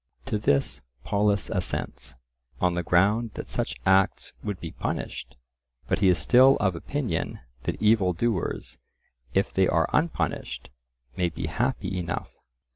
To 0.25 0.39
this 0.39 0.81
Polus 1.05 1.47
assents, 1.51 2.15
on 2.59 2.73
the 2.73 2.81
ground 2.81 3.35
that 3.35 3.47
such 3.47 3.75
acts 3.85 4.33
would 4.43 4.59
be 4.59 4.71
punished, 4.71 5.35
but 5.87 5.99
he 5.99 6.07
is 6.07 6.17
still 6.17 6.57
of 6.59 6.75
opinion 6.75 7.39
that 7.65 7.79
evil 7.79 8.11
doers, 8.11 8.79
if 9.35 9.53
they 9.53 9.67
are 9.67 9.87
unpunished, 9.93 10.71
may 11.17 11.29
be 11.29 11.45
happy 11.45 11.99
enough. 11.99 12.31